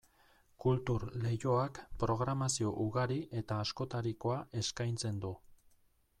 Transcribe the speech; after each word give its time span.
Kultur 0.63 1.03
Leioak 1.25 1.81
programazio 2.05 2.73
ugari 2.87 3.19
eta 3.43 3.59
askotarikoa 3.67 4.41
eskaintzen 4.65 5.23
du. 5.27 5.37